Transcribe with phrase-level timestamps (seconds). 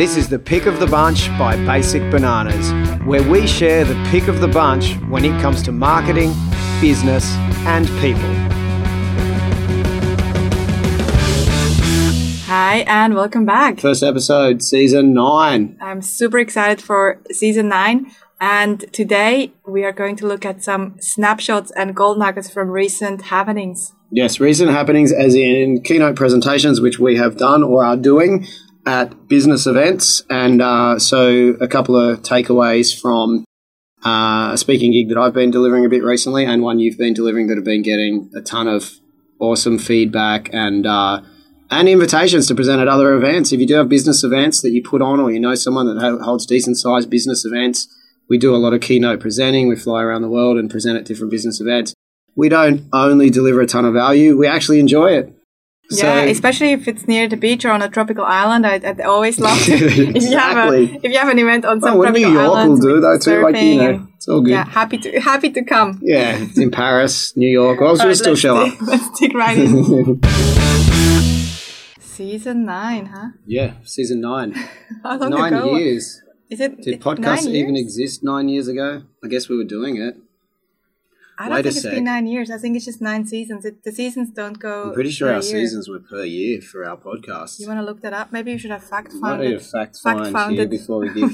[0.00, 2.72] This is the pick of the bunch by Basic Bananas,
[3.04, 6.32] where we share the pick of the bunch when it comes to marketing,
[6.80, 7.34] business,
[7.66, 8.30] and people.
[12.46, 13.78] Hi, and welcome back.
[13.78, 15.76] First episode, season nine.
[15.82, 18.10] I'm super excited for season nine.
[18.40, 23.20] And today we are going to look at some snapshots and gold nuggets from recent
[23.22, 23.92] happenings.
[24.12, 28.44] Yes, recent happenings, as in keynote presentations, which we have done or are doing
[28.84, 30.22] at business events.
[30.28, 33.44] And uh, so, a couple of takeaways from
[34.04, 37.14] uh, a speaking gig that I've been delivering a bit recently, and one you've been
[37.14, 38.98] delivering that have been getting a ton of
[39.38, 41.22] awesome feedback and uh,
[41.70, 43.52] and invitations to present at other events.
[43.52, 46.20] If you do have business events that you put on, or you know someone that
[46.22, 47.86] holds decent sized business events,
[48.28, 49.68] we do a lot of keynote presenting.
[49.68, 51.94] We fly around the world and present at different business events.
[52.36, 55.34] We don't only deliver a ton of value; we actually enjoy it.
[55.90, 58.64] Yeah, especially if it's near the beach or on a tropical island.
[58.64, 59.74] I, I'd always love to.
[59.74, 60.14] Exactly.
[60.14, 62.32] if you have a if you have an event on some Well, what New tropical
[62.32, 63.42] York will island, do though too.
[63.42, 64.50] Like you know, it's all good.
[64.50, 65.98] yeah, happy to happy to come.
[66.02, 67.80] Yeah, it's in Paris, New York.
[67.80, 68.80] Well, right, still show up.
[68.86, 70.20] Let's dig right in.
[72.00, 73.28] Season nine, huh?
[73.46, 74.52] Yeah, season nine.
[75.02, 75.76] How long nine ago?
[75.76, 76.20] years.
[76.50, 76.82] Is it?
[76.82, 79.04] Did podcasts even exist nine years ago?
[79.24, 80.16] I guess we were doing it.
[81.40, 81.94] I don't Wait think it's sec.
[81.94, 82.50] been nine years.
[82.50, 83.64] I think it's just nine seasons.
[83.64, 84.74] It, the seasons don't go.
[84.88, 85.42] I'm pretty sure our year.
[85.42, 87.58] seasons were per year for our podcast.
[87.60, 88.30] You want to look that up?
[88.30, 89.54] Maybe you should have fact founded.
[89.54, 91.32] a fact fact find here before we give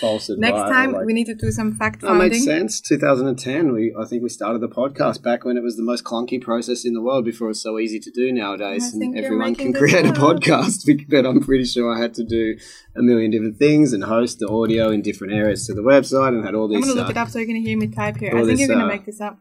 [0.00, 0.50] false advice.
[0.50, 2.28] Next time Like- we need to do some fact That founding.
[2.30, 2.80] makes sense.
[2.82, 6.40] 2010, we I think we started the podcast back when it was the most clunky
[6.42, 9.72] process in the world before it was so easy to do nowadays, and everyone can
[9.72, 10.84] create a podcast.
[11.08, 12.56] But I'm pretty sure I had to do
[12.96, 16.44] a million different things and host the audio in different areas to the website and
[16.44, 16.76] had all these.
[16.76, 18.30] I'm gonna look it up so you're gonna hear me type here.
[18.30, 19.37] I think this, you're gonna uh, make this up.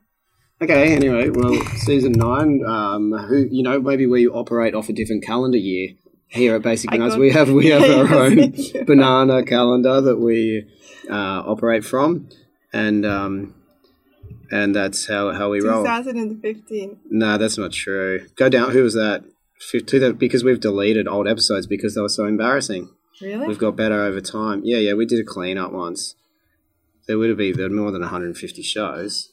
[0.60, 5.24] Okay, anyway, well, season nine, um, who you know, maybe we operate off a different
[5.24, 5.90] calendar year.
[6.30, 8.86] Here at Basic Bananas, we have we have our own Yes, we do.
[8.86, 10.66] banana calendar that we
[11.10, 11.14] uh,
[11.46, 12.28] operate from,
[12.74, 13.54] and um,
[14.52, 15.84] and that's how how we roll.
[15.84, 17.00] 2015.
[17.12, 18.28] No, that's not true.
[18.36, 18.72] Go down.
[18.72, 19.24] Who was that?
[20.18, 22.90] Because we've deleted old episodes because they were so embarrassing.
[23.22, 23.48] Really?
[23.48, 24.62] We've got better over time.
[24.64, 26.16] Yeah, yeah, we did a clean up once.
[27.08, 29.30] There would have been more than 150 shows.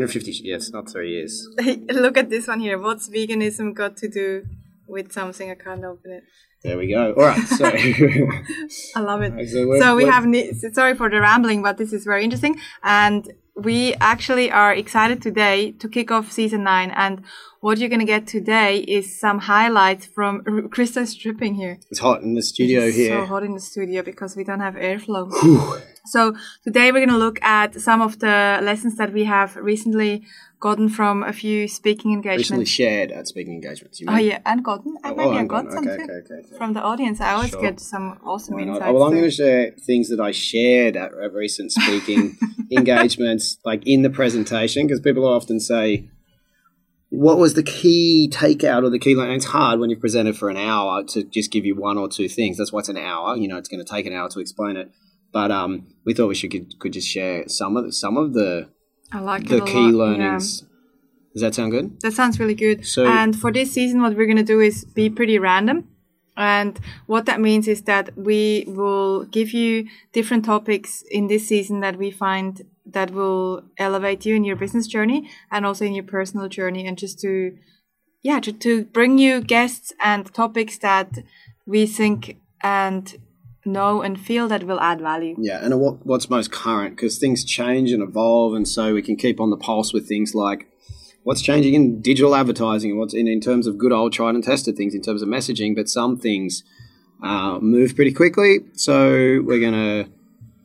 [0.00, 0.32] 150.
[0.32, 1.46] sh- Yeah, it's not three years.
[1.90, 2.78] look at this one here.
[2.78, 4.44] What's veganism got to do
[4.86, 5.50] with something?
[5.50, 6.24] I can't open it.
[6.62, 7.12] There we go.
[7.12, 7.46] All right.
[7.58, 7.64] So,
[8.96, 9.32] I love it.
[9.48, 10.24] so, so we have
[10.74, 15.72] sorry for the rambling but this is very interesting and we actually are excited today
[15.72, 17.22] to kick off season 9 and
[17.60, 21.78] what you're going to get today is some highlights from Krista's stripping here.
[21.90, 23.18] It's hot in the studio It's here.
[23.18, 25.32] so hot in the studio because we don't have airflow.
[26.04, 30.22] So today we're going to look at some of the lessons that we have recently
[30.58, 34.00] gotten from a few speaking Recently engagements shared at speaking engagements.
[34.00, 35.72] You oh yeah and gotten and Oh, maybe i got gotten.
[35.72, 37.60] some Okay, too okay, okay, from the audience i always Sure.
[37.60, 41.32] get some awesome insights Well, I'm going to share things that I shared at, at
[41.34, 42.38] recent speaking
[42.72, 46.08] engagements, like in the presentation, because people often say,
[47.10, 49.28] "What was the key takeout or the key?" Line?
[49.28, 52.08] And it's hard when you've presented for an hour to just give you one or
[52.08, 52.56] two things.
[52.58, 53.36] That's why it's an hour.
[53.36, 54.90] You know, it's going to take an hour to explain it.
[55.32, 58.32] But um, we thought we should could, could just share some of the, some of
[58.32, 58.70] the
[59.12, 60.24] I like the key lot, yeah.
[60.24, 60.64] learnings.
[61.32, 62.00] Does that sound good?
[62.00, 62.86] That sounds really good.
[62.86, 65.88] So- and for this season, what we're going to do is be pretty random.
[66.36, 71.80] And what that means is that we will give you different topics in this season
[71.80, 76.04] that we find that will elevate you in your business journey and also in your
[76.04, 77.56] personal journey and just to,
[78.22, 81.18] yeah, to, to bring you guests and topics that
[81.66, 83.16] we think and
[83.66, 85.34] know and feel that will add value.
[85.38, 89.16] Yeah, and what, what's most current because things change and evolve, and so we can
[89.16, 90.68] keep on the pulse with things like
[91.22, 94.44] what's changing in digital advertising and what's in, in terms of good old tried and
[94.44, 95.74] tested things in terms of messaging.
[95.74, 96.62] But some things
[97.22, 100.08] uh, move pretty quickly, so we're gonna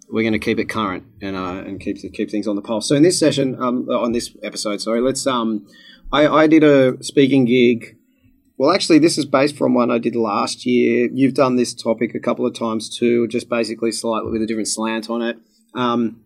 [0.09, 2.87] we're gonna keep it current and uh, and keep keep things on the pulse.
[2.87, 5.65] So in this session, um, on this episode, sorry, let's um,
[6.11, 7.97] I, I did a speaking gig.
[8.61, 11.09] Well, actually, this is based from one I did last year.
[11.11, 14.67] You've done this topic a couple of times too, just basically slightly with a different
[14.67, 15.39] slant on it.
[15.73, 16.21] Um,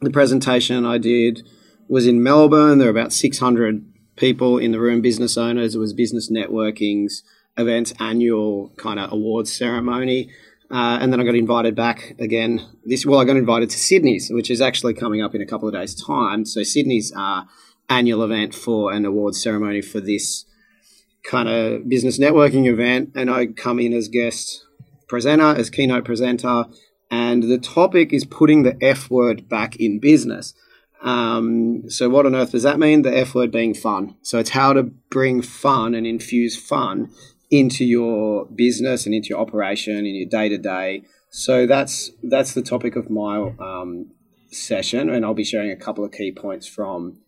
[0.00, 1.42] the presentation I did
[1.88, 2.78] was in Melbourne.
[2.78, 3.84] There were about 600
[4.14, 5.74] people in the room, business owners.
[5.74, 7.24] It was business networking's
[7.58, 10.30] events annual kind of awards ceremony.
[10.70, 12.68] Uh, and then I got invited back again.
[12.84, 15.66] This well, I got invited to Sydney's, which is actually coming up in a couple
[15.66, 16.44] of days' time.
[16.44, 17.46] So Sydney's uh,
[17.88, 20.44] annual event for an awards ceremony for this
[21.24, 24.64] kind of business networking event, and I come in as guest
[25.08, 26.64] presenter, as keynote presenter,
[27.10, 30.54] and the topic is putting the F word back in business.
[31.02, 33.02] Um, so, what on earth does that mean?
[33.02, 34.16] The F word being fun.
[34.22, 37.10] So, it's how to bring fun and infuse fun
[37.50, 41.02] into your business and into your operation in your day to day.
[41.30, 44.12] So that's that's the topic of my um,
[44.50, 47.18] session, and I'll be sharing a couple of key points from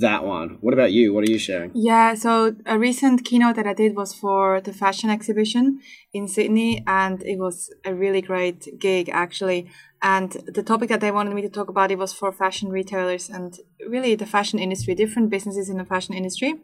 [0.00, 0.58] that one.
[0.60, 1.12] What about you?
[1.12, 1.70] What are you sharing?
[1.74, 5.80] Yeah, so a recent keynote that I did was for the fashion exhibition
[6.12, 9.70] in Sydney, and it was a really great gig actually.
[10.00, 13.28] And the topic that they wanted me to talk about it was for fashion retailers
[13.28, 13.58] and
[13.88, 16.54] really the fashion industry, different businesses in the fashion industry.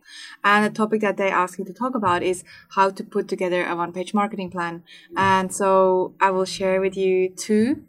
[0.44, 2.44] And the topic that they asked me to talk about is
[2.76, 4.84] how to put together a one-page marketing plan.
[5.16, 7.82] And so I will share with you two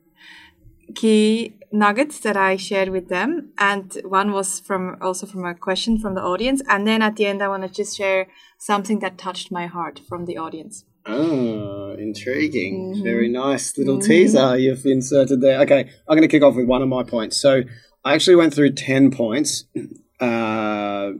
[0.94, 5.98] key nuggets that I shared with them, and one was from also from a question
[5.98, 8.28] from the audience, and then at the end I want to just share
[8.58, 10.86] something that touched my heart from the audience.
[11.06, 12.94] Oh, intriguing!
[12.94, 13.04] Mm-hmm.
[13.04, 14.08] Very nice little mm-hmm.
[14.08, 15.62] teaser you've inserted there.
[15.62, 17.38] Okay, I'm going to kick off with one of my points.
[17.38, 17.62] So
[18.04, 19.66] I actually went through ten points
[20.20, 21.12] uh,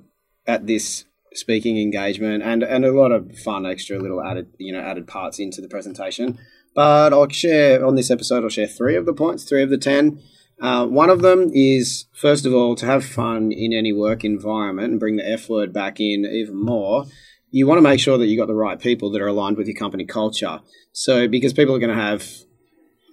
[0.48, 4.80] at this speaking engagement, and and a lot of fun extra little added you know
[4.80, 6.40] added parts into the presentation.
[6.76, 8.44] But I'll share on this episode.
[8.44, 10.20] I'll share three of the points, three of the ten.
[10.62, 14.92] Uh, one of them is, first of all, to have fun in any work environment
[14.92, 17.06] and bring the F word back in even more.
[17.52, 19.68] You want to make sure that you got the right people that are aligned with
[19.68, 20.60] your company culture.
[20.92, 22.26] So, because people are going to have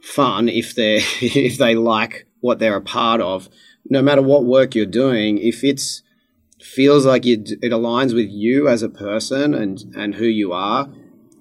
[0.03, 3.49] fun if they if they like what they're a part of,
[3.88, 6.03] no matter what work you're doing, if it's
[6.61, 10.88] feels like it aligns with you as a person and and who you are,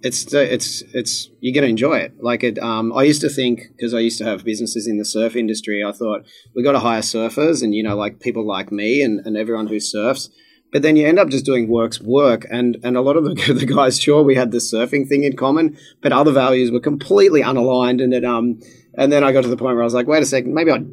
[0.03, 2.21] it's it's it's you're going to enjoy it.
[2.21, 5.05] Like it, um, I used to think because I used to have businesses in the
[5.05, 5.83] surf industry.
[5.83, 6.25] I thought
[6.55, 9.67] we got to hire surfers and you know like people like me and, and everyone
[9.67, 10.29] who surfs.
[10.71, 13.53] But then you end up just doing work's work, and and a lot of the,
[13.53, 17.41] the guys, sure, we had the surfing thing in common, but other values were completely
[17.41, 18.01] unaligned.
[18.01, 18.59] And um
[18.95, 20.71] and then I got to the point where I was like, wait a second, maybe
[20.71, 20.83] I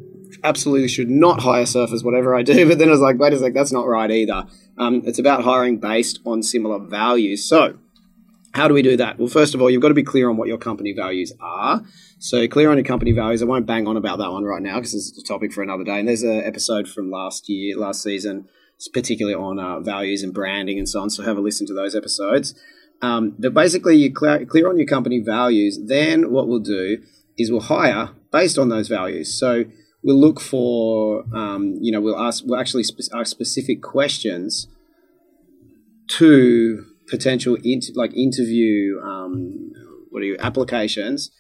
[0.44, 2.66] absolutely should not hire surfers, whatever I do.
[2.68, 4.46] But then I was like, wait a second, that's not right either.
[4.76, 7.44] Um, it's about hiring based on similar values.
[7.44, 7.78] So
[8.58, 9.20] how do we do that?
[9.20, 11.80] Well, first of all, you've got to be clear on what your company values are.
[12.18, 13.40] So, clear on your company values.
[13.40, 15.84] I won't bang on about that one right now because it's a topic for another
[15.84, 16.00] day.
[16.00, 18.48] And there's an episode from last year, last season,
[18.92, 21.08] particularly on uh, values and branding and so on.
[21.08, 22.56] So, have a listen to those episodes.
[23.00, 25.78] Um, but basically, you clear, clear on your company values.
[25.86, 26.98] Then, what we'll do
[27.38, 29.38] is we'll hire based on those values.
[29.38, 29.66] So,
[30.02, 34.66] we'll look for, um, you know, we'll ask, we'll actually spe- ask specific questions
[36.08, 37.56] to potential
[37.94, 39.72] like interview um,
[40.10, 41.30] what are you applications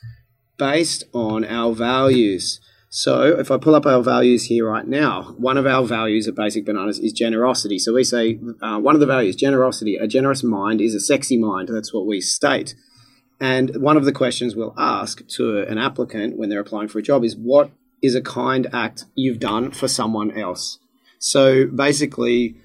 [0.58, 2.60] based on our values.
[2.90, 6.34] So if I pull up our values here right now, one of our values at
[6.34, 7.78] Basic Bananas is generosity.
[7.78, 9.96] So we say uh, one of the values, generosity.
[9.96, 11.68] A generous mind is a sexy mind.
[11.68, 12.74] That's what we state.
[13.40, 17.02] And one of the questions we'll ask to an applicant when they're applying for a
[17.02, 17.70] job is what
[18.02, 20.78] is a kind act you've done for someone else?
[21.18, 22.56] So basically,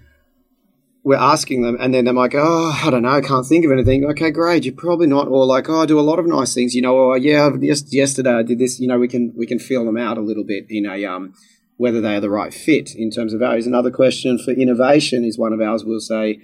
[1.04, 3.72] we're asking them, and then they're like, "Oh, I don't know, I can't think of
[3.72, 4.64] anything." Okay, great.
[4.64, 6.96] You're probably not, or like, "Oh, I do a lot of nice things," you know.
[6.96, 8.80] Or yeah, just yesterday I did this.
[8.80, 11.34] You know, we can we can feel them out a little bit in a um,
[11.76, 13.68] whether they are the right fit in terms of values.
[13.68, 15.84] Another question for innovation is one of ours.
[15.84, 16.40] We'll say,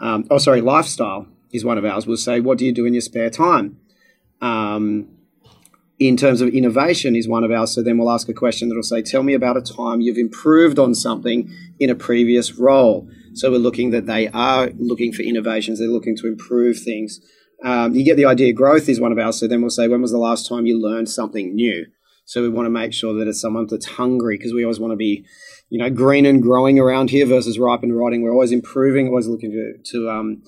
[0.00, 2.92] um, "Oh, sorry, lifestyle is one of ours." We'll say, "What do you do in
[2.92, 3.78] your spare time?"
[4.42, 5.08] Um,
[5.98, 7.70] in terms of innovation is one of ours.
[7.70, 10.78] So then we'll ask a question that'll say, "Tell me about a time you've improved
[10.78, 15.78] on something in a previous role." So we're looking that they are looking for innovations.
[15.78, 17.20] They're looking to improve things.
[17.64, 18.52] Um, you get the idea.
[18.52, 19.38] Growth is one of ours.
[19.38, 21.86] So then we'll say, when was the last time you learned something new?
[22.24, 24.92] So we want to make sure that it's someone that's hungry because we always want
[24.92, 25.24] to be,
[25.70, 28.22] you know, green and growing around here versus ripe and rotting.
[28.22, 30.42] We're always improving, always looking to, to um,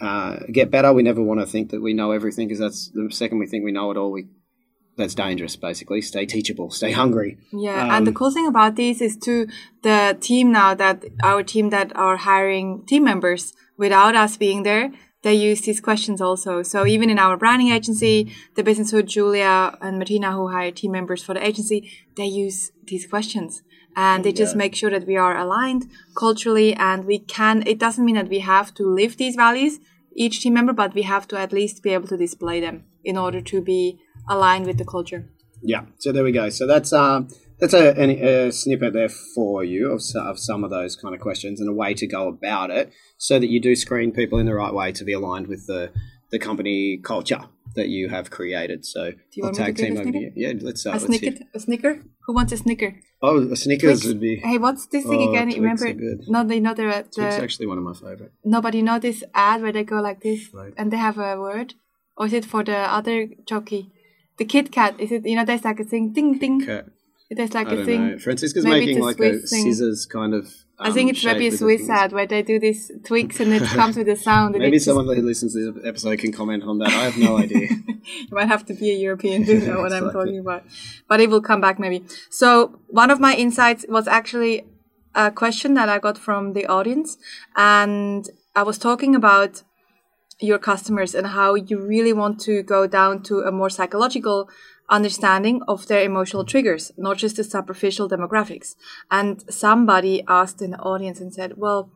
[0.00, 0.92] uh, get better.
[0.92, 3.64] We never want to think that we know everything because that's the second we think
[3.64, 4.28] we know it all, we
[4.96, 6.00] that's dangerous basically.
[6.02, 7.38] Stay teachable stay hungry.
[7.52, 9.46] Yeah um, and the cool thing about this is to
[9.82, 14.92] the team now that our team that are hiring team members without us being there
[15.22, 16.62] they use these questions also.
[16.62, 20.92] So even in our branding agency the business hood julia and martina who hire team
[20.92, 23.62] members for the agency they use these questions.
[23.96, 28.04] And they just make sure that we are aligned culturally and we can it doesn't
[28.04, 29.80] mean that we have to live these values
[30.14, 33.16] each team member but we have to at least be able to display them in
[33.16, 33.98] order to be
[34.30, 35.28] aligned with the culture.
[35.62, 35.84] Yeah.
[35.98, 36.48] So there we go.
[36.48, 40.70] So that's um that's a, a, a snippet there for you of, of some of
[40.70, 43.76] those kind of questions and a way to go about it so that you do
[43.76, 45.92] screen people in the right way to be aligned with the
[46.30, 47.42] the company culture
[47.74, 48.84] that you have created.
[48.84, 50.32] So do you I'll want tag team over you.
[50.34, 51.44] Yeah, let's uh, a snicker.
[51.54, 52.02] A snicker.
[52.26, 52.94] Who wants a snicker?
[53.22, 54.36] Oh, a Snickers would be.
[54.36, 55.48] Hey, what's this thing oh, again?
[55.48, 55.92] Remember?
[56.28, 56.84] No, they know the.
[56.84, 58.32] the Twix actually one of my favorite.
[58.44, 60.72] Nobody know this ad where they go like this right.
[60.78, 61.74] and they have a word,
[62.16, 63.92] or is it for the other jockey?
[64.40, 65.26] The Kit Kat is it?
[65.26, 66.64] You know, there's like a thing, ding ding.
[66.64, 66.86] Cat.
[67.30, 68.02] There's like I a don't thing.
[68.12, 68.18] know.
[68.18, 69.40] Francisca's maybe making like a thing.
[69.64, 70.44] scissors kind of.
[70.78, 73.62] I think um, it's maybe a Swiss ad where they do these tweaks and it
[73.80, 74.54] comes with a sound.
[74.54, 76.88] And Maybe it just- someone who listens to this episode can comment on that.
[76.88, 77.68] I have no idea.
[77.68, 80.12] you might have to be a European to know what I'm Exactly.
[80.24, 80.62] talking about.
[81.06, 82.02] But it will come back maybe.
[82.30, 84.64] So one of my insights was actually
[85.14, 87.18] a question that I got from the audience.
[87.56, 88.22] And
[88.56, 89.62] I was talking about
[90.40, 94.48] your customers and how you really want to go down to a more psychological
[94.88, 98.74] understanding of their emotional triggers, not just the superficial demographics.
[99.10, 101.90] And somebody asked in the audience and said, well,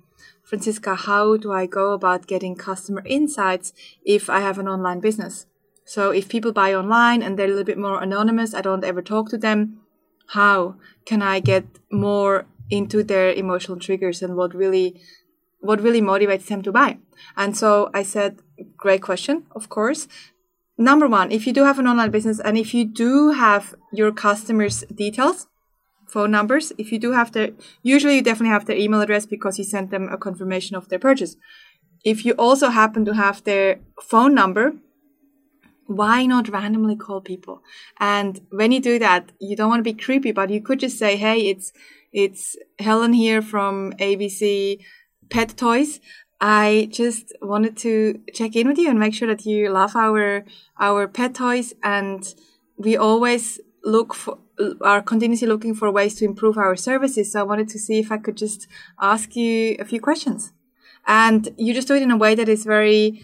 [0.45, 3.73] Francisca, how do I go about getting customer insights
[4.05, 5.47] if I have an online business?
[5.85, 9.03] So if people buy online and they're a little bit more anonymous, I don't ever
[9.03, 9.81] talk to them.
[10.29, 15.01] How can I get more into their emotional triggers and what really
[15.65, 16.99] what really motivates them to buy?
[17.37, 18.41] And so I said,
[18.77, 20.07] great question, of course.
[20.77, 24.13] Number one, if you do have an online business and if you do have your
[24.13, 25.47] customers' details,
[26.07, 27.51] phone numbers, if you do have their,
[27.83, 30.99] usually you definitely have their email address because you sent them a confirmation of their
[30.99, 31.37] purchase.
[32.05, 34.75] If you also happen to have their phone number,
[35.87, 37.63] why not randomly call people?
[37.99, 40.99] And when you do that, you don't want to be creepy, but you could just
[40.99, 41.73] say, "Hey, it's
[42.13, 44.79] it's Helen here from ABC
[45.31, 46.01] Pet Toys.
[46.41, 50.45] I just wanted to check in with you and make sure that you love our
[50.79, 52.23] our pet toys, and
[52.77, 54.39] we always look for
[54.83, 57.33] are continuously looking for ways to improve our services.
[57.33, 58.67] So I wanted to see if I could just
[59.01, 60.53] ask you a few questions."
[61.07, 63.23] And you just do it in a way that is very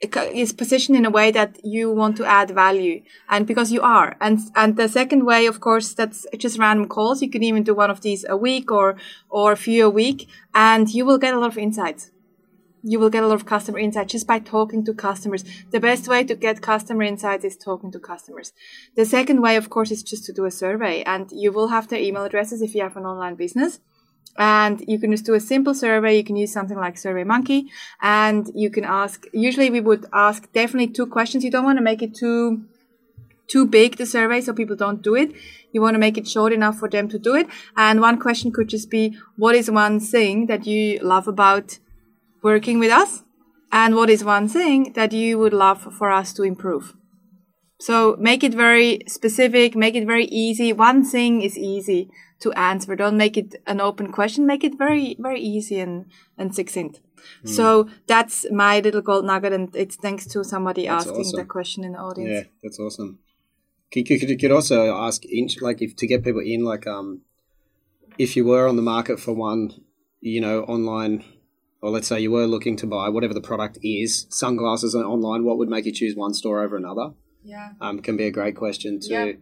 [0.00, 4.16] is positioned in a way that you want to add value and because you are.
[4.20, 7.20] And and the second way of course that's just random calls.
[7.20, 8.96] You can even do one of these a week or
[9.28, 12.10] or a few a week and you will get a lot of insights.
[12.82, 15.44] You will get a lot of customer insights just by talking to customers.
[15.70, 18.54] The best way to get customer insights is talking to customers.
[18.96, 21.88] The second way of course is just to do a survey and you will have
[21.88, 23.80] their email addresses if you have an online business
[24.38, 26.16] and you can just do a simple survey.
[26.16, 27.66] You can use something like SurveyMonkey,
[28.00, 29.26] and you can ask.
[29.32, 31.44] Usually, we would ask definitely two questions.
[31.44, 32.64] You don't want to make it too
[33.50, 35.32] too big the survey so people don't do it.
[35.72, 37.48] You want to make it short enough for them to do it.
[37.76, 41.78] And one question could just be, what is one thing that you love about
[42.42, 43.24] working with us?
[43.72, 46.94] And what is one thing that you would love for us to improve?
[47.80, 50.72] So make it very specific, make it very easy.
[50.72, 52.10] One thing is easy
[52.40, 52.96] to answer.
[52.96, 54.46] Don't make it an open question.
[54.46, 56.06] Make it very, very easy and,
[56.36, 57.00] and succinct.
[57.42, 57.48] Hmm.
[57.48, 61.38] So that's my little gold nugget, and it's thanks to somebody That's asking awesome.
[61.38, 62.30] the question in the audience.
[62.30, 63.18] Yeah, that's awesome.
[63.92, 67.22] Could, could, could, could also ask, in, like, if to get people in, like, um,
[68.18, 69.72] if you were on the market for one,
[70.20, 71.24] you know, online,
[71.82, 75.58] or let's say you were looking to buy whatever the product is, sunglasses online, what
[75.58, 77.10] would make you choose one store over another?
[77.42, 77.72] Yeah.
[77.80, 79.08] Um, can be a great question to.
[79.08, 79.32] Yeah.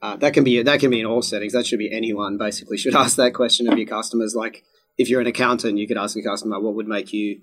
[0.00, 1.52] Uh, that can be that can be in all settings.
[1.52, 4.34] That should be anyone basically should ask that question of your customers.
[4.34, 4.64] Like
[4.96, 7.40] if you're an accountant, you could ask a customer, what would make you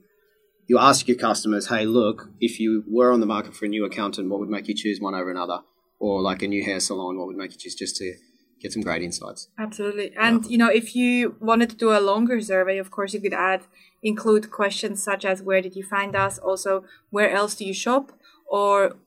[0.68, 3.86] you ask your customers, hey, look, if you were on the market for a new
[3.86, 5.60] accountant, what would make you choose one over another?
[6.00, 8.14] Or like a new hair salon, what would make you choose just to
[8.60, 9.48] get some great insights?
[9.60, 10.12] Absolutely.
[10.18, 13.34] And you know, if you wanted to do a longer survey, of course you could
[13.34, 13.64] add
[14.02, 16.38] include questions such as where did you find us?
[16.40, 18.12] Also, where else do you shop?
[18.48, 18.98] Or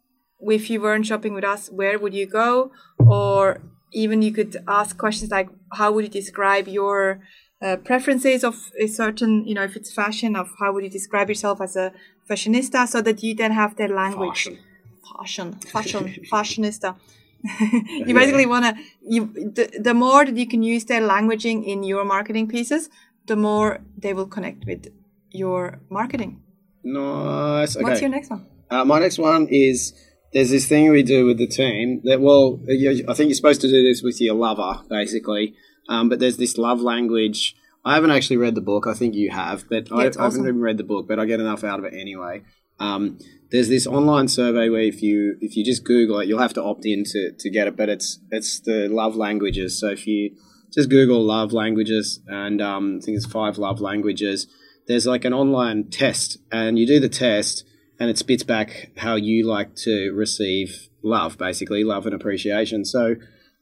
[0.40, 2.70] if you weren't shopping with us, where would you go?
[2.98, 3.60] Or
[3.92, 7.20] even you could ask questions like how would you describe your
[7.60, 11.28] uh, preferences of a certain, you know, if it's fashion, of how would you describe
[11.28, 11.92] yourself as a
[12.28, 14.58] fashionista, so that you then have their language Fashion.
[15.16, 16.96] fashion, fashion, fashionista.
[17.60, 21.84] you basically want to you the, the more that you can use their languaging in
[21.84, 22.90] your marketing pieces,
[23.26, 24.88] the more they will connect with
[25.30, 26.42] your marketing.
[26.82, 27.76] Nice.
[27.76, 27.84] Okay.
[27.84, 28.46] What's your next one?
[28.70, 29.94] Uh, my next one is
[30.32, 33.68] there's this thing we do with the team that well, I think you're supposed to
[33.68, 35.54] do this with your lover basically,
[35.88, 37.56] um, but there's this love language.
[37.84, 38.86] I haven't actually read the book.
[38.86, 41.08] I think you have, but I, it's I haven't even read the book.
[41.08, 42.42] But I get enough out of it anyway.
[42.78, 43.18] Um,
[43.50, 46.62] there's this online survey where if you if you just Google it, you'll have to
[46.62, 47.76] opt in to, to get it.
[47.76, 49.78] But it's it's the love languages.
[49.78, 50.36] So if you
[50.72, 54.46] just Google love languages, and um, I think it's five love languages.
[54.86, 57.64] There's like an online test, and you do the test,
[57.98, 62.84] and it spits back how you like to receive love, basically love and appreciation.
[62.84, 63.16] So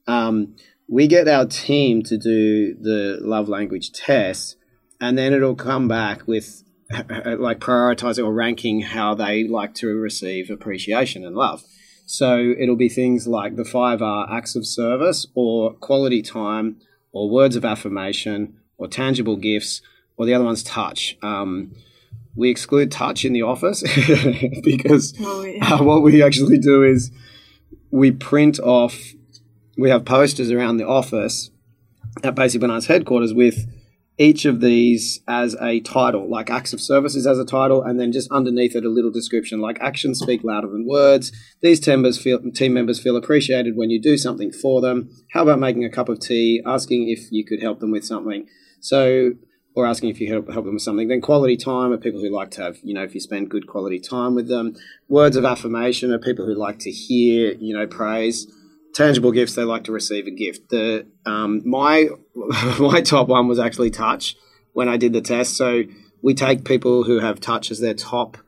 [0.07, 0.57] um,
[0.89, 4.57] we get our team to do the love language test,
[5.01, 10.51] and then it'll come back with like prioritizing or ranking how they like to receive
[10.51, 11.65] appreciation and love.
[12.07, 16.77] So it'll be things like the five are acts of service or quality time
[17.11, 19.83] or words of affirmation or tangible gifts
[20.17, 21.19] or the other one's touch.
[21.23, 21.73] Um,
[22.37, 23.83] we exclude touch in the office
[24.63, 25.75] because Oh, yeah.
[25.75, 27.11] uh, what we actually do is
[27.91, 28.99] we print off
[29.79, 31.51] we have posters around the office
[32.25, 33.67] at Basic Bananas headquarters with
[34.19, 38.11] each of these as a title, like acts of services as a title, and then
[38.13, 41.31] just underneath it a little description like actions speak louder than words.
[41.61, 45.11] These team members feel team members feel appreciated when you do something for them.
[45.35, 48.47] How about making a cup of tea, asking if you could help them with something?
[48.81, 49.33] So
[49.77, 51.07] or asking if you help, help them with something.
[51.07, 53.69] Then quality time are people who like to have, you know, if you spend good
[53.69, 54.75] quality time with them.
[55.09, 58.47] Words of affirmation are people who like to hear, you know, praise
[58.97, 60.71] tangible gifts, they like to receive a gift.
[60.71, 62.09] The um, my
[62.81, 64.37] my top one was actually touch
[64.73, 65.57] when I did the test.
[65.57, 65.83] So
[66.23, 68.39] we take people who have touch as their top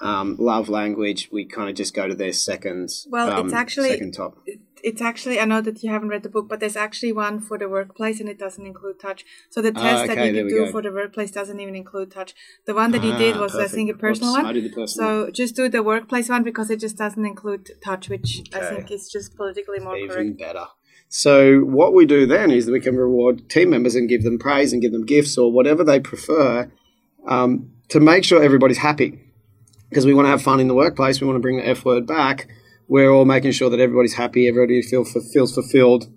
[0.00, 1.30] um, love language.
[1.32, 2.90] We kind of just go to their second.
[3.08, 4.38] Well, um, it's actually second top
[4.82, 7.58] it's actually I know that you haven't read the book, but there's actually one for
[7.58, 9.24] the workplace, and it doesn't include touch.
[9.50, 10.72] So the test okay, that you can do go.
[10.72, 12.34] for the workplace doesn't even include touch.
[12.66, 13.72] The one that you ah, did was perfect.
[13.72, 14.46] I think a personal Oops, one.
[14.46, 15.26] I did the personal.
[15.26, 18.90] So just do the workplace one because it just doesn't include touch, which I think
[18.90, 20.38] is just politically more even correct.
[20.38, 20.66] better.
[21.08, 24.38] So what we do then is that we can reward team members and give them
[24.38, 26.70] praise and give them gifts or whatever they prefer
[27.26, 29.20] um, to make sure everybody's happy.
[29.88, 31.84] Because we want to have fun in the workplace, we want to bring the F
[31.84, 32.48] word back.
[32.88, 36.08] We're all making sure that everybody's happy, everybody feel, feels fulfilled.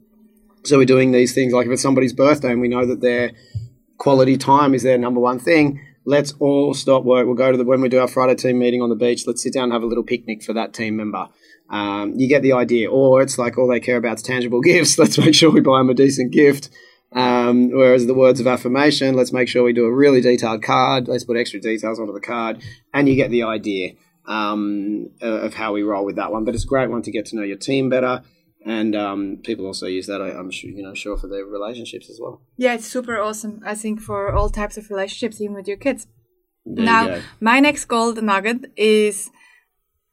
[0.66, 3.32] So we're doing these things like if it's somebody's birthday and we know that their
[3.98, 5.82] quality time is their number one thing.
[6.06, 7.26] Let's all stop work.
[7.26, 9.26] We'll go to the when we do our Friday team meeting on the beach.
[9.26, 11.28] Let's sit down and have a little picnic for that team member.
[11.70, 12.90] Um, you get the idea.
[12.90, 14.98] Or it's like all they care about is tangible gifts.
[14.98, 16.70] Let's make sure we buy them a decent gift.
[17.12, 21.08] Um, whereas the words of affirmation, let's make sure we do a really detailed card.
[21.08, 22.62] Let's put extra details onto the card,
[22.94, 23.94] and you get the idea
[24.30, 26.46] um, of how we roll with that one.
[26.46, 28.22] But it's a great one to get to know your team better,
[28.66, 30.22] and um, people also use that.
[30.22, 32.42] I, I'm sure you know, sure for their relationships as well.
[32.56, 33.62] Yeah, it's super awesome.
[33.66, 36.08] I think for all types of relationships, even with your kids.
[36.66, 39.32] There now, my next gold nugget is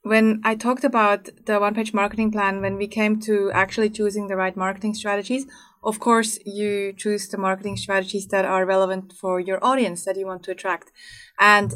[0.02, 4.28] when I talked about the one page marketing plan, when we came to actually choosing
[4.28, 5.46] the right marketing strategies,
[5.82, 10.24] of course, you choose the marketing strategies that are relevant for your audience that you
[10.24, 10.92] want to attract.
[11.38, 11.74] And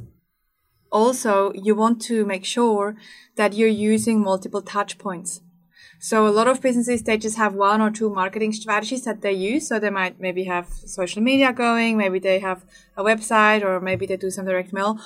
[0.91, 2.97] also, you want to make sure
[3.37, 5.41] that you're using multiple touch points.
[6.03, 9.33] So a lot of businesses they just have one or two marketing strategies that they
[9.33, 9.69] use.
[9.69, 12.65] So they might maybe have social media going, maybe they have
[12.97, 14.99] a website, or maybe they do some direct mail.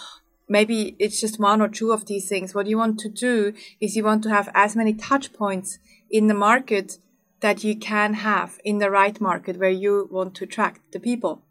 [0.49, 2.55] Maybe it's just one or two of these things.
[2.55, 5.79] What you want to do is you want to have as many touch points
[6.11, 6.99] in the market
[7.41, 11.43] that you can have in the right market where you want to attract the people.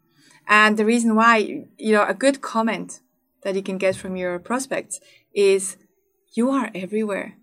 [0.48, 3.00] And the reason why, you know, a good comment
[3.44, 5.00] that you can get from your prospects
[5.34, 5.76] is
[6.34, 7.36] you are everywhere.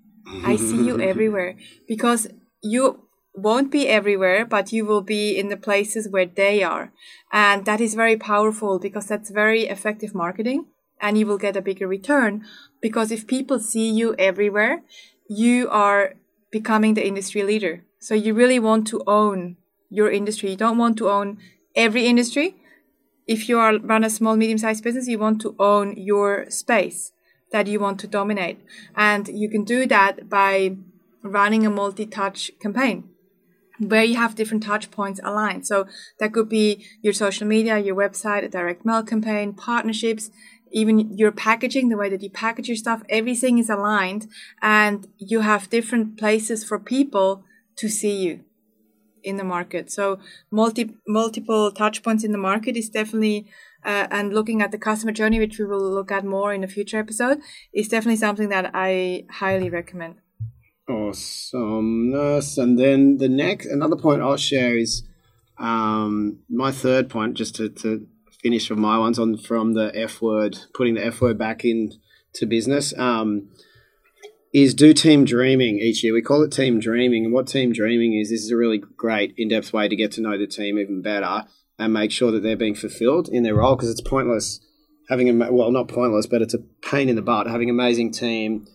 [0.44, 1.56] I see you everywhere
[1.88, 2.28] because
[2.62, 6.92] you won't be everywhere, but you will be in the places where they are.
[7.32, 10.66] And that is very powerful because that's very effective marketing
[11.00, 12.44] and you will get a bigger return
[12.82, 14.84] because if people see you everywhere,
[15.30, 16.14] you are
[16.52, 17.84] becoming the industry leader.
[18.00, 19.58] So you really want to own
[19.90, 20.52] your industry.
[20.52, 21.38] You don't want to own
[21.76, 22.61] every industry.
[23.32, 27.14] If you are run a small, medium sized business, you want to own your space
[27.54, 28.60] that you want to dominate.
[28.94, 30.76] And you can do that by
[31.24, 32.98] running a multi touch campaign
[33.80, 35.66] where you have different touch points aligned.
[35.66, 35.88] So
[36.20, 40.30] that could be your social media, your website, a direct mail campaign, partnerships,
[40.72, 44.28] even your packaging, the way that you package your stuff, everything is aligned
[44.62, 47.46] and you have different places for people
[47.78, 48.44] to see you
[49.24, 49.92] in the market.
[49.92, 53.48] So multi multiple touch points in the market is definitely
[53.84, 56.68] uh, and looking at the customer journey, which we will look at more in a
[56.68, 57.40] future episode,
[57.74, 60.16] is definitely something that I highly recommend.
[60.88, 62.58] Awesomeness.
[62.58, 65.04] And then the next, another point I'll share is
[65.58, 68.08] um, my third point, just to, to
[68.42, 72.46] finish from my ones on from the F word, putting the F word back into
[72.48, 73.50] business, um,
[74.54, 76.14] is do team dreaming each year.
[76.14, 77.26] We call it team dreaming.
[77.26, 80.12] And what team dreaming is, this is a really great in depth way to get
[80.14, 81.46] to know the team even better
[81.80, 84.60] and make sure that they're being fulfilled in their role because it's pointless
[85.10, 88.12] having a, well, not pointless, but it's a pain in the butt having an amazing
[88.12, 88.68] team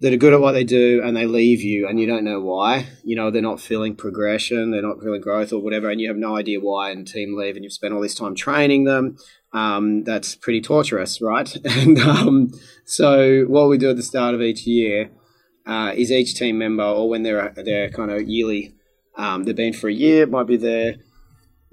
[0.00, 2.40] that are good at what they do and they leave you and you don't know
[2.40, 2.86] why.
[3.02, 6.16] You know, they're not feeling progression, they're not feeling growth or whatever, and you have
[6.16, 9.16] no idea why, and team leave and you've spent all this time training them.
[9.52, 11.54] Um, that's pretty torturous, right?
[11.64, 12.50] And um,
[12.84, 15.10] so, what we do at the start of each year
[15.66, 18.74] uh, is each team member, or when they're they're kind of yearly,
[19.16, 20.96] um, they've been for a year, it might be their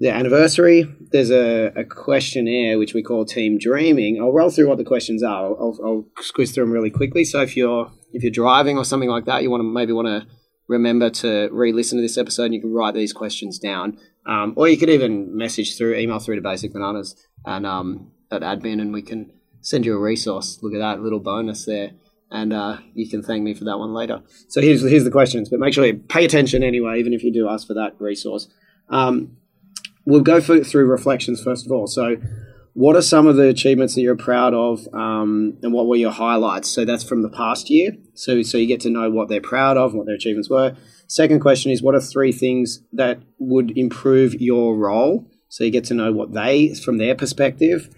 [0.00, 0.90] their anniversary.
[1.12, 4.20] There's a, a questionnaire which we call Team Dreaming.
[4.20, 5.44] I'll roll through what the questions are.
[5.44, 7.24] I'll, I'll, I'll squeeze through them really quickly.
[7.24, 10.08] So if you're if you're driving or something like that, you want to maybe want
[10.08, 10.26] to
[10.68, 12.44] remember to re-listen to this episode.
[12.44, 16.18] and You can write these questions down, um, or you could even message through, email
[16.18, 17.14] through to Basic Bananas
[17.44, 20.58] and um, at admin, and we can send you a resource.
[20.62, 21.92] Look at that little bonus there.
[22.30, 24.22] and uh, you can thank me for that one later.
[24.48, 27.32] So here's here's the questions, but make sure you pay attention anyway, even if you
[27.32, 28.48] do ask for that resource.
[28.88, 29.36] Um,
[30.04, 31.86] we'll go through reflections first of all.
[31.86, 32.16] So,
[32.76, 36.10] what are some of the achievements that you're proud of, um, and what were your
[36.10, 36.68] highlights?
[36.68, 37.92] So that's from the past year.
[38.12, 40.76] So so you get to know what they're proud of, what their achievements were.
[41.08, 45.26] Second question is, what are three things that would improve your role?
[45.48, 47.88] So you get to know what they, from their perspective.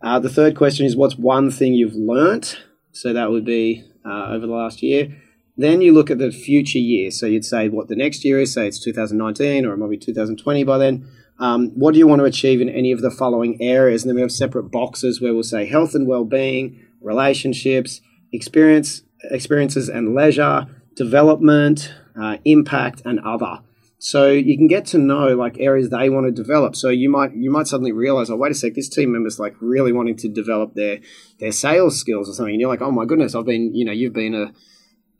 [0.00, 2.56] Uh, the third question is, what's one thing you've learnt?
[2.92, 5.08] So that would be uh, over the last year.
[5.56, 7.10] Then you look at the future year.
[7.10, 8.54] So you'd say what the next year is.
[8.54, 11.08] Say it's 2019 or it might be 2020 by then.
[11.40, 14.02] Um, what do you want to achieve in any of the following areas?
[14.02, 19.88] And then we have separate boxes where we'll say health and well-being, relationships, experience, experiences
[19.88, 23.60] and leisure, development, uh, impact, and other.
[23.98, 26.74] So you can get to know like areas they want to develop.
[26.74, 29.54] So you might you might suddenly realize, oh wait a sec, this team member's like
[29.60, 31.00] really wanting to develop their
[31.38, 32.54] their sales skills or something.
[32.54, 34.52] And you're like, oh my goodness, I've been you know you've been a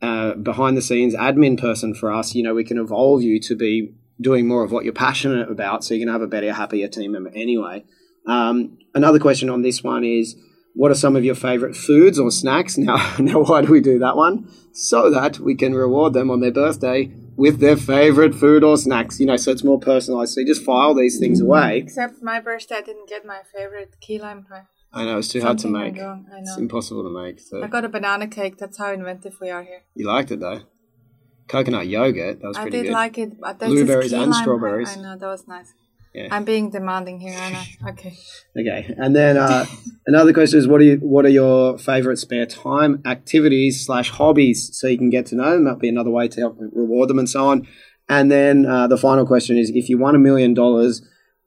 [0.03, 2.33] uh, behind the scenes admin person for us.
[2.33, 5.83] You know we can evolve you to be doing more of what you're passionate about,
[5.83, 7.83] so you can have a better, happier team member anyway.
[8.27, 10.35] Um, another question on this one is
[10.73, 12.77] what are some of your favorite foods or snacks?
[12.81, 14.47] Now, now, why do we do that one?
[14.73, 19.19] So that we can reward them on their birthday with their favorite food or snacks.
[19.19, 20.33] You know, so it's more personalized.
[20.33, 21.79] So you just file these things away.
[21.79, 24.63] Except my birthday, I didn't get my favorite key lime pie.
[24.93, 25.97] I know it's too hard to make.
[25.97, 26.51] wrong, I know.
[26.51, 27.39] It's impossible to make.
[27.39, 28.57] So I got a banana cake.
[28.57, 29.81] That's how inventive we are here.
[29.95, 30.61] you liked it though.
[31.51, 32.41] Coconut yogurt.
[32.41, 32.93] That was I pretty did good.
[32.93, 33.39] like it.
[33.39, 34.97] But Blueberries and strawberries.
[34.97, 35.73] I know that was nice.
[36.13, 36.27] Yeah.
[36.31, 37.37] I'm being demanding here.
[37.37, 37.67] I.
[37.89, 38.13] Okay.
[38.57, 39.65] Okay, and then uh,
[40.07, 44.69] another question is, what are you, what are your favorite spare time activities slash hobbies?
[44.77, 45.65] So you can get to know them.
[45.65, 47.67] That'd be another way to help reward them and so on.
[48.07, 51.01] And then uh, the final question is, if you won a million dollars,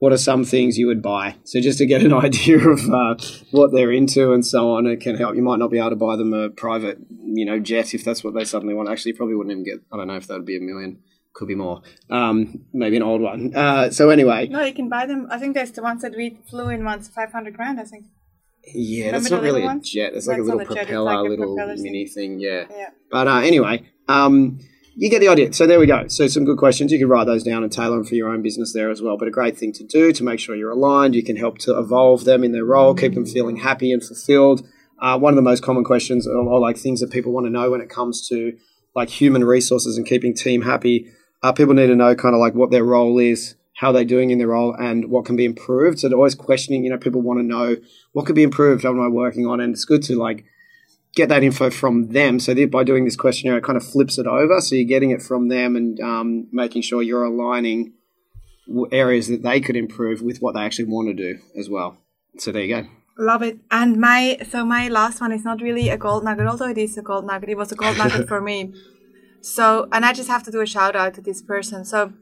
[0.05, 1.35] what are some things you would buy?
[1.45, 3.15] So just to get an idea of uh,
[3.53, 5.35] what they're into and so on, it can help.
[5.35, 8.23] You might not be able to buy them a private, you know, jet if that's
[8.23, 8.91] what they suddenly want.
[8.91, 9.81] Actually, probably wouldn't even get.
[9.91, 10.99] I don't know if that would be a million.
[11.33, 11.81] Could be more.
[12.11, 13.57] Um, maybe an old one.
[13.57, 15.27] Uh, so anyway, No, you can buy them.
[15.31, 18.05] I think there's the ones that we flew in once, 500 grand, I think.
[18.75, 20.13] Yeah, Remember that's not really little a jet.
[20.15, 22.41] It's like a little propeller, like a little propeller mini thing.
[22.41, 22.67] Yeah.
[22.71, 22.91] Yeah.
[23.11, 24.61] But uh, anyway, um,
[24.97, 25.53] you get the idea.
[25.53, 26.07] So there we go.
[26.09, 26.93] So some good questions.
[26.93, 29.17] You can write those down and tailor them for your own business there as well.
[29.17, 31.15] But a great thing to do to make sure you're aligned.
[31.15, 34.67] You can help to evolve them in their role, keep them feeling happy and fulfilled.
[35.01, 37.51] Uh, one of the most common questions or, or like things that people want to
[37.51, 38.57] know when it comes to
[38.95, 41.11] like human resources and keeping team happy.
[41.43, 44.31] Uh, people need to know kind of like what their role is, how they're doing
[44.31, 45.99] in their role, and what can be improved.
[45.99, 46.85] So they're always questioning.
[46.85, 47.77] You know, people want to know
[48.13, 48.85] what could be improved.
[48.85, 49.61] What am I working on?
[49.61, 50.45] And it's good to like
[51.15, 52.41] get that info from them.
[52.41, 54.61] So by doing this questionnaire, it kind of flips it over.
[54.61, 57.93] So you're getting it from them and um, making sure you're aligning
[58.91, 61.99] areas that they could improve with what they actually want to do as well.
[62.39, 62.89] So there you go.
[63.17, 63.59] Love it.
[63.71, 66.99] And my so my last one is not really a gold nugget, although it is
[66.99, 67.51] a gold nugget.
[67.51, 68.73] It was a gold nugget for me.
[69.45, 71.85] So and I just have to do a shout out to this person.
[71.85, 72.15] So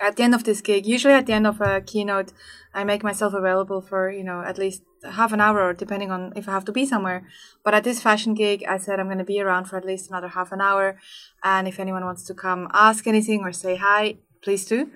[0.00, 2.32] at the end of this gig, usually at the end of a keynote,
[2.74, 6.48] I make myself available for, you know, at least half an hour depending on if
[6.48, 7.26] I have to be somewhere.
[7.64, 10.10] But at this fashion gig, I said I'm going to be around for at least
[10.10, 10.98] another half an hour.
[11.42, 14.90] And if anyone wants to come ask anything or say hi, please do.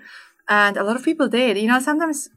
[0.49, 1.59] And a lot of people did.
[1.59, 2.31] You know, sometimes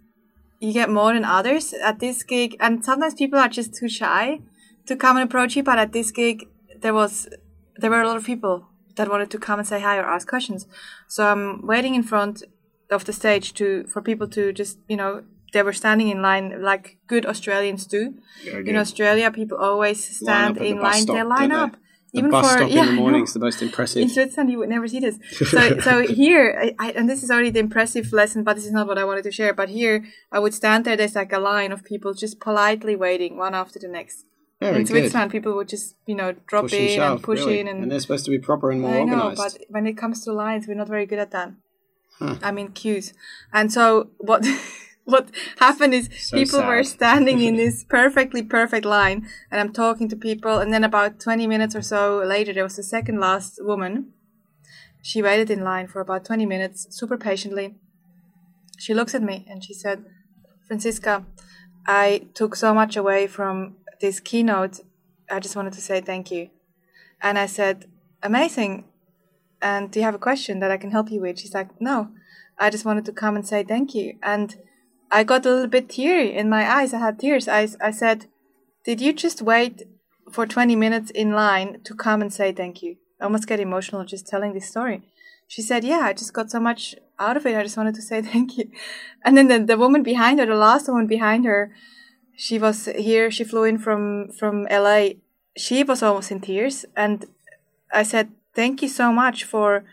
[0.59, 2.55] you get more than others at this gig.
[2.59, 4.41] And sometimes people are just too shy
[4.85, 5.63] to come and approach you.
[5.63, 6.47] But at this gig,
[6.81, 7.29] there was,
[7.77, 10.27] there were a lot of people that wanted to come and say hi or ask
[10.27, 10.67] questions.
[11.07, 12.43] So I'm waiting in front
[12.89, 16.61] of the stage to for people to just you know they were standing in line
[16.61, 18.15] like good Australians do.
[18.45, 21.01] In Australia, people always stand up the in line.
[21.01, 21.77] stop, they line don't they?
[21.77, 21.81] up.
[22.11, 24.01] The bus for stop yeah, in the morning is the most impressive.
[24.01, 24.09] In.
[24.09, 25.19] Switzerland, you would never see this.
[25.31, 28.87] So, so here, I, and this is already the impressive lesson, but this is not
[28.87, 29.53] what I wanted to share.
[29.53, 30.97] But here, I would stand there.
[30.97, 34.25] There's like a line of people just politely waiting, one after the next.
[34.59, 34.87] Very in good.
[34.87, 37.59] Switzerland, people would just you know drop Push and in shove, and push really.
[37.59, 39.27] in, and, and they're supposed to be proper and more I know.
[39.27, 39.57] organized.
[39.59, 41.53] But when it comes to lines, we're not very good at that.
[42.17, 42.35] Huh.
[42.41, 43.13] I mean queues,
[43.53, 44.45] and so what?
[45.09, 50.07] What happened is So people were standing in this perfectly perfect line, and I'm talking
[50.09, 53.59] to people, and then about 20 minutes or so later, there was the second last
[53.61, 54.13] woman.
[55.01, 57.75] She waited in line for about 20 minutes, super patiently.
[58.77, 60.05] She looks at me and she said,
[60.67, 61.25] Francisca,
[61.87, 64.81] I took so much away from this keynote.
[65.29, 66.49] I just wanted to say thank you.
[67.21, 67.85] And I said,
[68.21, 68.85] Amazing.
[69.61, 71.39] And do you have a question that I can help you with?
[71.39, 72.09] She's like, No,
[72.57, 74.17] I just wanted to come and say thank you.
[74.21, 74.55] And
[75.11, 76.93] I got a little bit teary in my eyes.
[76.93, 77.47] I had tears.
[77.47, 78.27] I, I said,
[78.85, 79.83] Did you just wait
[80.31, 82.97] for 20 minutes in line to come and say thank you?
[83.19, 85.01] I almost get emotional just telling this story.
[85.47, 87.57] She said, Yeah, I just got so much out of it.
[87.57, 88.71] I just wanted to say thank you.
[89.23, 91.71] And then the, the woman behind her, the last woman behind her,
[92.35, 93.29] she was here.
[93.31, 95.09] She flew in from, from LA
[95.59, 96.85] she was almost in tears.
[96.95, 97.25] And
[97.91, 99.85] I said, Thank you so much for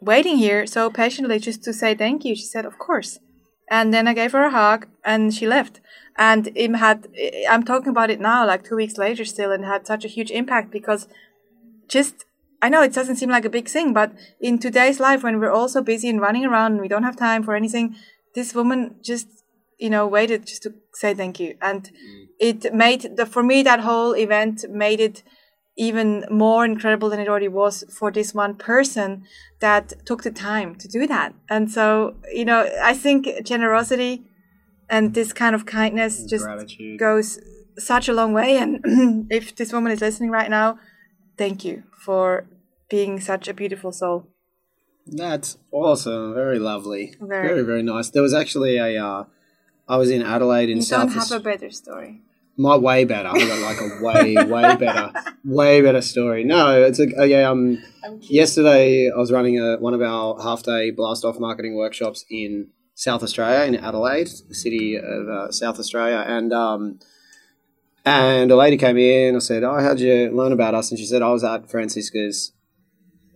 [0.00, 2.36] waiting here so patiently just to say thank you.
[2.36, 3.18] She said, Of course.
[3.68, 5.80] And then I gave her a hug and she left.
[6.16, 7.08] And it had,
[7.48, 10.30] I'm talking about it now, like two weeks later still, and had such a huge
[10.30, 11.08] impact because
[11.88, 12.24] just,
[12.62, 15.52] I know it doesn't seem like a big thing, but in today's life, when we're
[15.52, 17.96] all so busy and running around and we don't have time for anything,
[18.34, 19.28] this woman just,
[19.78, 21.56] you know, waited just to say thank you.
[21.60, 22.26] And mm.
[22.38, 25.22] it made the, for me, that whole event made it,
[25.76, 29.24] even more incredible than it already was for this one person
[29.60, 31.34] that took the time to do that.
[31.50, 34.24] And so, you know, I think generosity
[34.88, 36.98] and this kind of kindness just Gratitude.
[36.98, 37.38] goes
[37.78, 38.56] such a long way.
[38.56, 38.80] And
[39.30, 40.78] if this woman is listening right now,
[41.36, 42.46] thank you for
[42.88, 44.28] being such a beautiful soul.
[45.06, 46.34] That's awesome.
[46.34, 47.14] Very lovely.
[47.20, 47.48] Very.
[47.48, 48.10] Very, very nice.
[48.10, 49.04] There was actually a.
[49.04, 49.24] Uh,
[49.88, 51.12] I was in Adelaide in You South.
[51.12, 52.22] don't have a better story.
[52.58, 53.28] My way better.
[53.28, 55.12] I got like a way, way better,
[55.44, 56.42] way better story.
[56.44, 57.50] No, it's a, yeah.
[57.50, 57.82] um.
[58.20, 62.68] Yesterday, I was running a, one of our half day blast off marketing workshops in
[62.94, 66.98] South Australia, in Adelaide, the city of uh, South Australia, and um,
[68.06, 69.28] and a lady came in.
[69.28, 71.70] And I said, "Oh, how'd you learn about us?" And she said, "I was at
[71.70, 72.52] Francisca's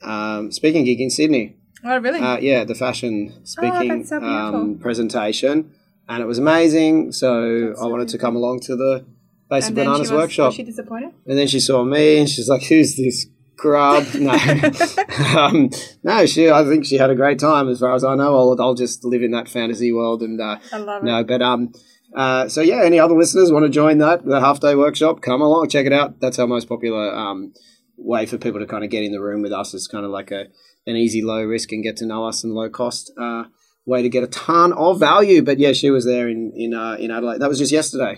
[0.03, 2.21] um, speaking gig in Sydney." Oh, really?
[2.21, 5.75] Uh, yeah, the fashion speaking Oh, so um, presentation,
[6.11, 7.13] and it was amazing.
[7.13, 9.07] So That's I wanted to come along to the
[9.49, 10.47] Basic Bananas was, workshop.
[10.49, 11.13] was she disappointed?
[11.27, 14.33] And then she saw me, and she's like, "Who's this grub?" No,
[15.37, 15.71] um,
[16.03, 16.27] no.
[16.27, 17.69] She, I think she had a great time.
[17.69, 20.59] As far as I know, I'll, I'll just live in that fantasy world and uh,
[20.73, 21.07] I love it.
[21.07, 21.25] no.
[21.25, 21.73] But um,
[22.15, 25.23] uh, so yeah, any other listeners want to join that the half day workshop?
[25.23, 26.21] Come along, check it out.
[26.21, 27.53] That's our most popular um
[27.97, 29.75] way for people to kind of get in the room with us.
[29.75, 30.47] It's kind of like a
[30.87, 33.45] an easy, low risk and get to know us and low cost uh,
[33.91, 35.41] way to get a ton of value.
[35.49, 37.41] But yeah, she was there in in uh, in Adelaide.
[37.43, 38.15] That was just yesterday,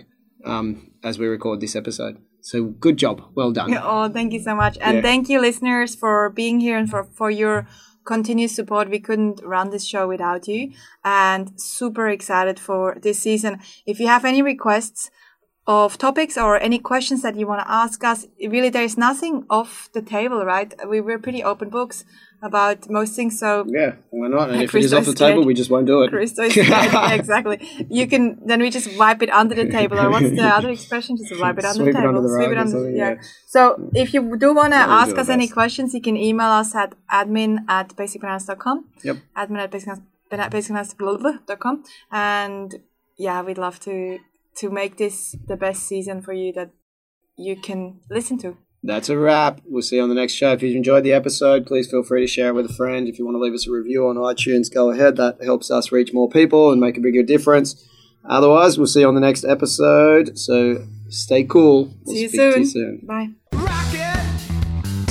[0.52, 0.66] um,
[1.02, 2.14] as we record this episode.
[2.50, 2.56] So
[2.86, 3.70] good job, well done.
[3.92, 4.74] Oh, thank you so much.
[4.80, 5.02] And Yeah.
[5.08, 7.56] thank you, listeners, for being here and for, for your
[8.04, 8.90] continuous support.
[8.90, 10.72] We couldn't run this show without you.
[11.04, 13.52] And super excited for this season.
[13.86, 15.08] If you have any requests
[15.68, 19.88] of topics or any questions that you want to ask us, really, there's nothing off
[19.96, 20.70] the table, right?
[20.90, 22.04] We, we're pretty open books
[22.42, 23.38] about most things.
[23.38, 24.50] So Yeah, why not?
[24.50, 26.10] And if it Chris off the table, we just won't do it.
[26.10, 27.58] Crystal is yeah, exactly.
[27.88, 31.16] You can then we just wipe it under the table, or what's the other expression?
[31.16, 32.90] Just wipe it under the table, under the sweep it under.
[32.90, 33.10] Yeah.
[33.12, 33.22] yeah.
[33.46, 36.94] So if you do want to ask us any questions, you can email us at
[37.10, 38.86] admin at basicbananas.com.
[39.04, 39.16] Yep.
[39.36, 39.70] Admin at
[40.50, 41.84] basicbananas.com.
[42.10, 42.74] And
[43.16, 44.18] yeah, we'd love to
[44.54, 46.70] to make this the best season for you that
[47.36, 48.56] you can listen to.
[48.84, 49.60] That's a wrap.
[49.64, 50.52] We'll see you on the next show.
[50.52, 53.06] If you enjoyed the episode, please feel free to share it with a friend.
[53.06, 55.16] If you want to leave us a review on iTunes, go ahead.
[55.16, 57.88] That helps us reach more people and make a bigger difference.
[58.28, 60.36] Otherwise, we'll see you on the next episode.
[60.38, 61.94] So stay cool.
[62.04, 63.00] We'll See you speak to you soon.
[63.00, 63.06] soon.
[63.06, 63.28] Bye.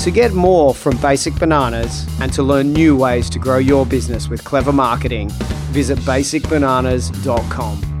[0.02, 4.28] To get more from Basic Bananas and to learn new ways to grow your business
[4.28, 5.30] with clever marketing,
[5.70, 7.91] visit basicbananas.com.